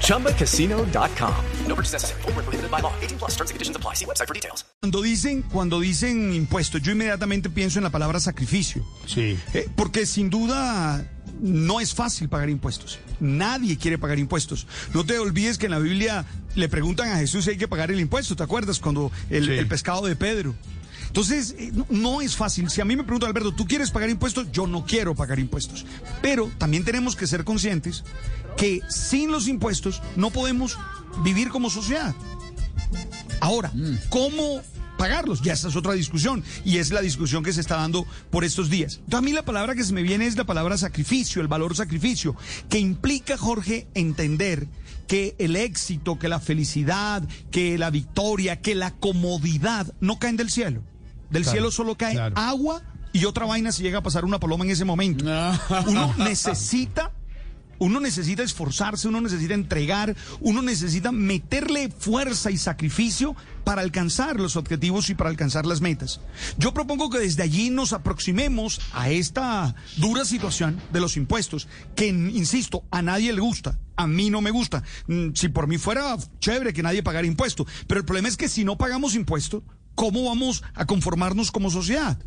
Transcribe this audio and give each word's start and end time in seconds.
ChumbaCasino.com. 0.00 1.34
No 1.66 1.74
purchase 1.74 1.92
necessary. 1.94 2.22
Full 2.22 2.32
prohibited 2.34 2.70
by 2.70 2.80
law. 2.80 2.92
18 3.02 3.18
plus 3.18 3.32
terms 3.36 3.50
and 3.50 3.56
conditions 3.56 3.76
apply. 3.76 3.94
See 3.94 4.04
website 4.06 4.26
for 4.28 4.34
details. 4.34 4.64
Cuando 4.80 5.02
dicen, 5.02 5.42
cuando 5.42 5.80
dicen 5.80 6.32
impuestos, 6.34 6.82
yo 6.82 6.92
inmediatamente 6.92 7.48
pienso 7.50 7.78
en 7.78 7.84
la 7.84 7.90
palabra 7.90 8.20
sacrificio. 8.20 8.82
Sí. 9.06 9.36
Eh, 9.54 9.68
porque 9.76 10.06
sin 10.06 10.30
duda 10.30 11.10
no 11.40 11.80
es 11.80 11.94
fácil 11.94 12.28
pagar 12.28 12.48
impuestos. 12.50 12.98
Nadie 13.20 13.76
quiere 13.78 13.98
pagar 13.98 14.18
impuestos. 14.18 14.66
No 14.92 15.04
te 15.04 15.18
olvides 15.18 15.58
que 15.58 15.66
en 15.66 15.72
la 15.72 15.78
Biblia 15.78 16.24
le 16.54 16.68
preguntan 16.68 17.10
a 17.10 17.16
Jesús 17.16 17.44
si 17.44 17.50
hay 17.52 17.56
que 17.58 17.66
pagar 17.68 17.90
el 17.90 17.98
impuesto. 18.00 18.36
¿Te 18.36 18.42
acuerdas 18.42 18.78
cuando 18.78 19.10
el, 19.30 19.46
Sí. 19.46 19.52
el 19.52 19.66
pescado 19.66 20.02
de 20.06 20.16
Pedro? 20.16 20.54
Entonces, 21.14 21.54
eh, 21.56 21.70
no, 21.72 21.86
no 21.90 22.20
es 22.22 22.34
fácil. 22.34 22.68
Si 22.70 22.80
a 22.80 22.84
mí 22.84 22.96
me 22.96 23.04
pregunta 23.04 23.28
Alberto, 23.28 23.54
¿tú 23.54 23.66
quieres 23.66 23.92
pagar 23.92 24.10
impuestos? 24.10 24.50
Yo 24.50 24.66
no 24.66 24.84
quiero 24.84 25.14
pagar 25.14 25.38
impuestos. 25.38 25.86
Pero 26.20 26.50
también 26.58 26.82
tenemos 26.82 27.14
que 27.14 27.28
ser 27.28 27.44
conscientes 27.44 28.02
que 28.56 28.80
sin 28.88 29.30
los 29.30 29.46
impuestos 29.46 30.02
no 30.16 30.30
podemos 30.30 30.76
vivir 31.22 31.50
como 31.50 31.70
sociedad. 31.70 32.16
Ahora, 33.38 33.72
¿cómo 34.08 34.60
pagarlos? 34.98 35.40
Ya 35.40 35.52
esa 35.52 35.68
es 35.68 35.76
otra 35.76 35.92
discusión 35.92 36.42
y 36.64 36.78
es 36.78 36.90
la 36.90 37.00
discusión 37.00 37.44
que 37.44 37.52
se 37.52 37.60
está 37.60 37.76
dando 37.76 38.04
por 38.30 38.42
estos 38.42 38.68
días. 38.68 38.96
Entonces, 38.96 39.18
a 39.18 39.22
mí 39.22 39.32
la 39.32 39.44
palabra 39.44 39.76
que 39.76 39.84
se 39.84 39.92
me 39.92 40.02
viene 40.02 40.26
es 40.26 40.36
la 40.36 40.46
palabra 40.46 40.76
sacrificio, 40.76 41.40
el 41.40 41.46
valor 41.46 41.76
sacrificio, 41.76 42.34
que 42.68 42.80
implica, 42.80 43.38
Jorge, 43.38 43.86
entender 43.94 44.66
que 45.06 45.36
el 45.38 45.54
éxito, 45.54 46.18
que 46.18 46.28
la 46.28 46.40
felicidad, 46.40 47.22
que 47.52 47.78
la 47.78 47.90
victoria, 47.90 48.60
que 48.60 48.74
la 48.74 48.90
comodidad 48.96 49.94
no 50.00 50.18
caen 50.18 50.36
del 50.36 50.50
cielo. 50.50 50.82
Del 51.30 51.42
Claro, 51.42 51.52
cielo 51.56 51.70
solo 51.70 51.96
cae 51.96 52.12
claro. 52.14 52.34
agua 52.38 52.82
y 53.12 53.24
otra 53.24 53.46
vaina 53.46 53.72
si 53.72 53.82
llega 53.82 53.98
a 53.98 54.02
pasar 54.02 54.24
una 54.24 54.38
paloma 54.40 54.64
en 54.64 54.70
ese 54.70 54.84
momento. 54.84 55.24
Uno 55.86 56.14
necesita 56.18 57.12
uno 57.80 57.98
necesita 57.98 58.44
esforzarse, 58.44 59.08
uno 59.08 59.20
necesita 59.20 59.52
entregar, 59.52 60.14
uno 60.40 60.62
necesita 60.62 61.10
meterle 61.10 61.90
fuerza 61.90 62.52
y 62.52 62.56
sacrificio 62.56 63.34
para 63.64 63.82
alcanzar 63.82 64.38
los 64.38 64.54
objetivos 64.54 65.10
y 65.10 65.16
para 65.16 65.28
alcanzar 65.28 65.66
las 65.66 65.80
metas. 65.80 66.20
Yo 66.56 66.72
propongo 66.72 67.10
que 67.10 67.18
desde 67.18 67.42
allí 67.42 67.70
nos 67.70 67.92
aproximemos 67.92 68.80
a 68.92 69.10
esta 69.10 69.74
dura 69.96 70.24
situación 70.24 70.80
de 70.92 71.00
los 71.00 71.16
impuestos, 71.16 71.66
que, 71.96 72.06
insisto, 72.06 72.84
a 72.92 73.02
nadie 73.02 73.32
le 73.32 73.40
gusta. 73.40 73.76
A 73.96 74.06
mí 74.06 74.30
no 74.30 74.40
me 74.40 74.52
gusta. 74.52 74.84
Mm, 75.08 75.30
Si 75.34 75.48
por 75.48 75.66
mí 75.66 75.76
fuera 75.76 76.16
chévere 76.38 76.72
que 76.72 76.82
nadie 76.84 77.02
pagara 77.02 77.26
impuesto. 77.26 77.66
Pero 77.88 77.98
el 78.00 78.06
problema 78.06 78.28
es 78.28 78.36
que 78.36 78.48
si 78.48 78.64
no 78.64 78.78
pagamos 78.78 79.16
impuesto, 79.16 79.64
¿cómo 79.94 80.24
vamos 80.24 80.62
a 80.74 80.86
conformarnos 80.86 81.50
como 81.52 81.70
sociedad? 81.70 82.18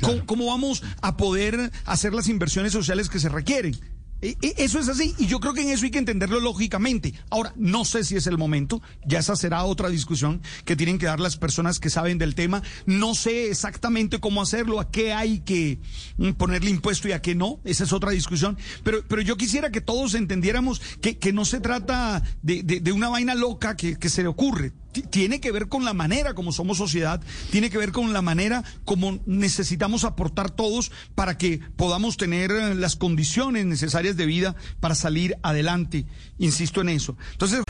¿Cómo, 0.00 0.24
cómo 0.26 0.46
vamos 0.46 0.82
a 1.02 1.16
poder 1.16 1.72
hacer 1.84 2.14
las 2.14 2.28
inversiones 2.28 2.72
sociales 2.72 3.08
que 3.08 3.18
se 3.20 3.28
requieren? 3.28 3.76
E- 4.22 4.36
e- 4.42 4.54
Eso 4.58 4.78
es 4.78 4.88
así, 4.88 5.14
y 5.18 5.26
yo 5.26 5.40
creo 5.40 5.54
que 5.54 5.62
en 5.62 5.70
eso 5.70 5.84
hay 5.86 5.90
que 5.90 5.98
entenderlo 5.98 6.40
lógicamente. 6.40 7.14
Ahora, 7.30 7.52
no 7.56 7.84
sé 7.86 8.04
si 8.04 8.16
es 8.16 8.26
el 8.26 8.36
momento, 8.38 8.82
ya 9.06 9.18
esa 9.18 9.34
será 9.34 9.64
otra 9.64 9.88
discusión 9.88 10.42
que 10.66 10.76
tienen 10.76 10.98
que 10.98 11.06
dar 11.06 11.20
las 11.20 11.36
personas 11.38 11.80
que 11.80 11.88
saben 11.90 12.18
del 12.18 12.34
tema. 12.34 12.62
No 12.86 13.14
sé 13.14 13.48
exactamente 13.50 14.20
cómo 14.20 14.42
hacerlo, 14.42 14.78
a 14.78 14.90
qué 14.90 15.12
hay 15.14 15.40
que 15.40 15.80
mm, 16.18 16.32
ponerle 16.32 16.70
impuesto 16.70 17.08
y 17.08 17.12
a 17.12 17.22
qué 17.22 17.34
no, 17.34 17.60
esa 17.64 17.84
es 17.84 17.92
otra 17.94 18.10
discusión. 18.10 18.58
Pero, 18.84 19.02
pero 19.08 19.22
yo 19.22 19.36
quisiera 19.38 19.70
que 19.70 19.80
todos 19.80 20.14
entendiéramos 20.14 20.80
que, 21.00 21.16
que 21.18 21.32
no 21.32 21.44
se 21.46 21.60
trata 21.60 22.22
de, 22.42 22.62
de- 22.62 22.80
de 22.80 22.92
una 22.92 23.08
vaina 23.08 23.34
loca 23.34 23.74
que, 23.76 23.98
que 23.98 24.08
se 24.10 24.20
le 24.22 24.28
ocurre. 24.28 24.72
Ti- 24.92 25.02
Tiene 25.02 25.40
que 25.40 25.52
ver 25.52 25.68
con 25.68 25.84
la 25.84 25.92
manera 25.94 26.34
como 26.34 26.52
somos 26.52 26.78
sociedad, 26.78 27.20
tiene 27.50 27.70
que 27.70 27.78
ver 27.78 27.92
con 27.92 28.12
la 28.12 28.22
manera 28.22 28.64
como 28.84 29.20
necesitamos 29.26 30.04
aportar 30.04 30.50
todos 30.50 30.90
para 31.14 31.38
que 31.38 31.60
podamos 31.76 32.16
tener 32.16 32.50
eh, 32.50 32.74
las 32.74 32.96
condiciones 32.96 33.66
necesarias 33.66 34.16
de 34.16 34.26
vida 34.26 34.56
para 34.80 34.94
salir 34.94 35.36
adelante. 35.42 36.06
Insisto 36.38 36.80
en 36.80 36.88
eso. 36.90 37.16
Entonces, 37.32 37.62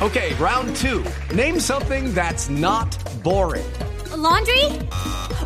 Okay, 0.00 0.34
round 0.40 0.74
two. 0.74 1.04
Name 1.32 1.60
something 1.60 2.12
that's 2.12 2.48
not 2.50 2.88
boring. 3.22 3.62
A 4.12 4.16
laundry? 4.16 4.64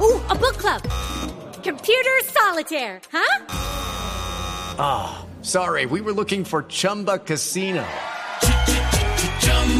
Ooh, 0.00 0.18
a 0.30 0.34
book 0.34 0.56
club. 0.56 0.80
Computer 1.62 2.24
solitaire, 2.24 3.02
huh? 3.12 3.44
Ah, 4.78 5.26
sorry, 5.42 5.84
we 5.84 6.00
were 6.00 6.12
looking 6.14 6.42
for 6.42 6.62
Chumba 6.68 7.18
Casino. 7.18 7.84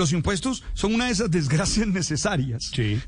los 0.00 0.12
impuestos 0.12 0.64
son 0.74 0.94
una 0.94 1.06
de 1.06 1.12
esas 1.12 1.30
desgracias 1.30 1.86
necesarias. 1.86 2.70
Sí. 2.74 3.00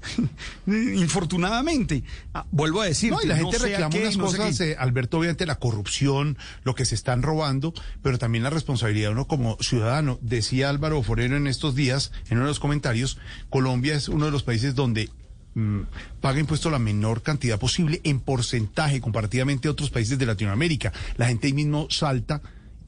Infortunadamente. 0.67 2.05
Ah, 2.35 2.47
vuelvo 2.51 2.83
a 2.83 2.85
decir. 2.85 3.11
No, 3.11 3.23
y 3.23 3.27
la 3.27 3.37
gente 3.37 3.59
reclama 3.59 3.97
unas 3.97 4.17
cosas, 4.17 4.61
eh, 4.61 4.77
Alberto, 4.79 5.19
obviamente 5.19 5.47
la 5.47 5.57
corrupción, 5.57 6.37
lo 6.65 6.75
que 6.75 6.85
se 6.85 6.95
están 6.95 7.23
robando, 7.23 7.73
pero 8.03 8.19
también 8.19 8.45
la 8.45 8.51
responsabilidad 8.51 9.09
de 9.09 9.15
uno 9.15 9.27
como 9.27 9.57
ciudadano. 9.61 10.19
Decía 10.21 10.69
Álvaro 10.69 11.03
Forero 11.03 11.37
en 11.37 11.47
estos 11.47 11.75
días, 11.75 12.13
en 12.29 12.37
uno 12.37 12.47
de 12.47 12.51
los 12.51 12.61
comentarios, 12.61 13.19
Colombia 13.49 13.95
es 13.95 14.09
uno 14.09 14.27
de 14.27 14.31
los 14.31 14.43
países 14.43 14.75
donde 14.75 15.09
mm, 15.55 15.81
paga 16.21 16.41
impuesto 16.41 16.71
la 16.71 16.79
menor 16.79 17.23
cantidad 17.23 17.59
posible 17.59 18.03
en 18.05 18.21
porcentaje 18.21 19.01
comparativamente 19.01 19.67
a 19.67 19.71
otros 19.71 19.91
países 19.91 20.19
de 20.19 20.27
Latinoamérica. 20.27 20.93
La 21.17 21.27
gente 21.27 21.47
ahí 21.47 21.55
mismo 21.55 21.89
salta. 21.91 22.43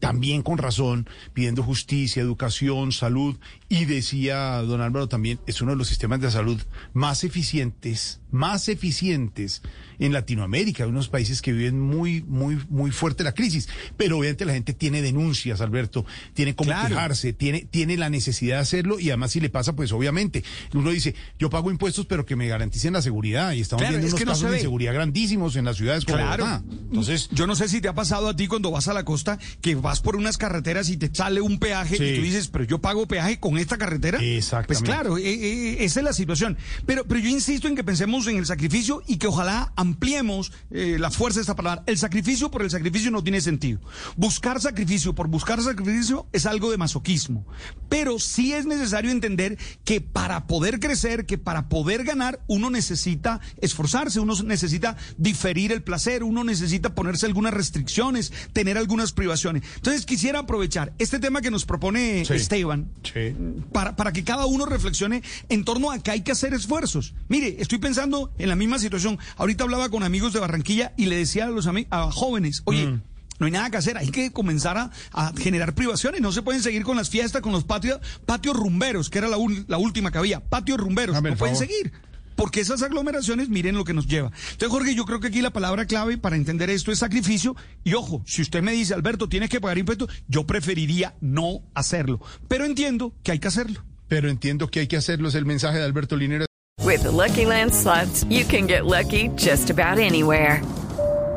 También 0.06 0.42
con 0.42 0.58
razón, 0.58 1.08
pidiendo 1.32 1.62
justicia, 1.62 2.22
educación, 2.22 2.92
salud. 2.92 3.36
Y 3.68 3.86
decía 3.86 4.56
don 4.62 4.80
Álvaro 4.80 5.08
también, 5.08 5.40
es 5.46 5.60
uno 5.60 5.72
de 5.72 5.76
los 5.78 5.88
sistemas 5.88 6.20
de 6.20 6.30
salud 6.30 6.60
más 6.92 7.24
eficientes, 7.24 8.20
más 8.30 8.68
eficientes 8.68 9.62
en 9.98 10.12
Latinoamérica, 10.12 10.86
unos 10.86 11.08
países 11.08 11.40
que 11.40 11.52
viven 11.52 11.80
muy, 11.80 12.22
muy, 12.22 12.58
muy 12.68 12.90
fuerte 12.90 13.22
la 13.24 13.32
crisis. 13.32 13.68
Pero 13.96 14.18
obviamente 14.18 14.44
la 14.44 14.52
gente 14.52 14.74
tiene 14.74 15.02
denuncias, 15.02 15.60
Alberto, 15.60 16.04
tiene 16.34 16.54
Claro. 16.54 16.88
quejarse, 16.88 17.32
tiene, 17.32 17.62
tiene 17.70 17.96
la 17.96 18.10
necesidad 18.10 18.56
de 18.56 18.62
hacerlo 18.62 18.98
y 19.00 19.08
además 19.10 19.32
si 19.32 19.40
le 19.40 19.50
pasa, 19.50 19.74
pues 19.74 19.92
obviamente, 19.92 20.42
uno 20.72 20.90
dice, 20.90 21.14
yo 21.38 21.50
pago 21.50 21.70
impuestos, 21.70 22.06
pero 22.06 22.24
que 22.26 22.36
me 22.36 22.46
garanticen 22.48 22.92
la 22.92 23.02
seguridad 23.02 23.52
y 23.52 23.60
estamos 23.60 23.82
Claro, 23.82 23.92
viendo 23.98 24.06
es 24.08 24.12
unos 24.14 24.24
no 24.26 24.32
casos 24.32 24.44
se 24.46 24.50
de 24.50 24.56
inseguridad 24.58 24.94
grandísimos 24.94 25.56
en 25.56 25.64
las 25.64 25.76
ciudades 25.76 26.04
como 26.04 26.18
Claro. 26.18 26.44
Bogotá. 26.44 26.64
Entonces, 26.70 27.28
yo 27.32 27.46
no 27.46 27.54
sé 27.56 27.68
si 27.68 27.80
te 27.80 27.88
ha 27.88 27.94
pasado 27.94 28.28
a 28.28 28.36
ti 28.36 28.46
cuando 28.46 28.70
vas 28.70 28.88
a 28.88 28.94
la 28.94 29.04
costa 29.04 29.38
que 29.60 29.74
vas 29.74 29.93
por 30.00 30.16
unas 30.16 30.38
carreteras 30.38 30.88
y 30.88 30.96
te 30.96 31.10
sale 31.14 31.40
un 31.40 31.58
peaje 31.58 31.96
Sí. 31.96 32.04
y 32.04 32.16
tú 32.16 32.22
dices, 32.22 32.48
pero 32.48 32.64
yo 32.64 32.80
pago 32.80 33.06
peaje 33.06 33.38
con 33.40 33.58
esta 33.58 33.76
carretera. 33.78 34.18
Exactamente. 34.22 34.66
Pues 34.68 34.82
claro, 34.82 35.18
eh, 35.18 35.22
eh, 35.24 35.76
esa 35.84 36.00
es 36.00 36.04
la 36.04 36.12
situación. 36.12 36.56
Pero, 36.86 37.04
pero 37.04 37.20
yo 37.20 37.28
insisto 37.28 37.68
en 37.68 37.76
que 37.76 37.84
pensemos 37.84 38.26
en 38.26 38.36
el 38.36 38.46
sacrificio 38.46 39.02
y 39.06 39.16
que 39.18 39.26
ojalá 39.26 39.72
ampliemos 39.76 40.52
eh, 40.70 40.96
la 40.98 41.10
fuerza 41.10 41.38
de 41.38 41.42
esta 41.42 41.56
palabra. 41.56 41.82
El 41.86 41.98
sacrificio 41.98 42.50
por 42.50 42.62
el 42.62 42.70
sacrificio 42.70 43.10
no 43.10 43.22
tiene 43.22 43.40
sentido. 43.40 43.80
Buscar 44.16 44.60
sacrificio 44.60 45.14
por 45.14 45.28
buscar 45.28 45.60
sacrificio 45.62 46.26
es 46.32 46.46
algo 46.46 46.70
de 46.70 46.76
masoquismo. 46.76 47.46
Pero 47.88 48.18
sí 48.18 48.52
es 48.52 48.66
necesario 48.66 49.10
entender 49.10 49.58
que 49.84 50.00
para 50.00 50.46
poder 50.46 50.80
crecer, 50.80 51.26
que 51.26 51.38
para 51.38 51.68
poder 51.68 52.04
ganar, 52.04 52.40
uno 52.46 52.70
necesita 52.70 53.40
esforzarse, 53.60 54.20
uno 54.20 54.34
necesita 54.42 54.96
diferir 55.18 55.72
el 55.72 55.82
placer, 55.82 56.22
uno 56.22 56.44
necesita 56.44 56.94
ponerse 56.94 57.26
algunas 57.26 57.54
restricciones, 57.54 58.32
tener 58.52 58.78
algunas 58.78 59.12
privaciones. 59.12 59.62
Entonces 59.84 60.06
quisiera 60.06 60.38
aprovechar 60.38 60.94
este 60.98 61.18
tema 61.18 61.42
que 61.42 61.50
nos 61.50 61.66
propone 61.66 62.24
Sí. 62.24 62.32
Esteban 62.32 62.88
Sí. 63.02 63.36
para, 63.70 63.94
para 63.96 64.14
que 64.14 64.24
cada 64.24 64.46
uno 64.46 64.64
reflexione 64.64 65.22
en 65.50 65.62
torno 65.62 65.90
a 65.90 65.98
que 65.98 66.10
hay 66.10 66.22
que 66.22 66.32
hacer 66.32 66.54
esfuerzos. 66.54 67.12
Mire, 67.28 67.56
estoy 67.58 67.76
pensando 67.76 68.32
en 68.38 68.48
la 68.48 68.56
misma 68.56 68.78
situación. 68.78 69.18
Ahorita 69.36 69.64
hablaba 69.64 69.90
con 69.90 70.02
amigos 70.02 70.32
de 70.32 70.40
Barranquilla 70.40 70.94
y 70.96 71.04
le 71.04 71.16
decía 71.16 71.44
a 71.44 71.48
los 71.50 71.66
a 71.90 72.10
jóvenes, 72.10 72.62
oye, 72.64 72.86
Mm. 72.86 73.02
no 73.40 73.44
hay 73.44 73.52
nada 73.52 73.68
que 73.68 73.76
hacer, 73.76 73.98
hay 73.98 74.08
que 74.08 74.32
comenzar 74.32 74.78
a, 74.78 74.90
a 75.12 75.34
generar 75.36 75.74
privaciones, 75.74 76.22
no 76.22 76.32
se 76.32 76.40
pueden 76.40 76.62
seguir 76.62 76.82
con 76.82 76.96
las 76.96 77.10
fiestas, 77.10 77.42
con 77.42 77.52
los 77.52 77.64
patios, 77.64 78.00
patios 78.24 78.56
rumberos, 78.56 79.10
que 79.10 79.18
era 79.18 79.28
la, 79.28 79.36
última 79.36 80.10
que 80.10 80.16
había, 80.16 80.40
patios 80.40 80.78
rumberos, 80.78 81.14
no 81.14 81.20
pueden 81.20 81.36
favor. 81.38 81.56
seguir. 81.56 81.92
Porque 82.36 82.60
esas 82.60 82.82
aglomeraciones, 82.82 83.48
miren 83.48 83.76
lo 83.76 83.84
que 83.84 83.94
nos 83.94 84.06
lleva. 84.06 84.32
Entonces, 84.52 84.68
Jorge, 84.68 84.94
yo 84.94 85.04
creo 85.04 85.20
que 85.20 85.28
aquí 85.28 85.40
la 85.40 85.52
palabra 85.52 85.86
clave 85.86 86.18
para 86.18 86.36
entender 86.36 86.70
esto 86.70 86.92
es 86.92 86.98
sacrificio. 86.98 87.56
Y 87.84 87.94
ojo, 87.94 88.22
si 88.26 88.42
usted 88.42 88.62
me 88.62 88.72
dice, 88.72 88.94
Alberto, 88.94 89.28
tienes 89.28 89.50
que 89.50 89.60
pagar 89.60 89.78
impuestos, 89.78 90.08
yo 90.28 90.46
preferiría 90.46 91.14
no 91.20 91.62
hacerlo. 91.74 92.20
Pero 92.48 92.64
entiendo 92.64 93.14
que 93.22 93.32
hay 93.32 93.38
que 93.38 93.48
hacerlo. 93.48 93.84
pero 94.08 94.28
entiendo 94.28 94.68
que 94.68 94.80
hay 94.80 94.86
que 94.86 94.96
hacerlo, 94.96 95.28
es 95.28 95.34
el 95.34 95.44
mensaje 95.44 95.78
de 95.78 95.84
Alberto 95.84 96.16
Linero. 96.16 96.46
With 96.84 97.02
the 97.02 97.10
Lucky 97.10 97.46
Land 97.46 97.72
slots, 97.72 98.24
you 98.28 98.44
can 98.44 98.68
get 98.68 98.84
lucky 98.84 99.28
just 99.36 99.70
about 99.70 99.98
anywhere. 99.98 100.62